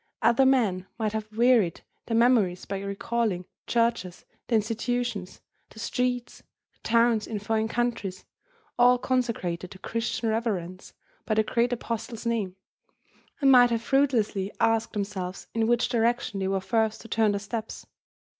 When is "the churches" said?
3.43-4.25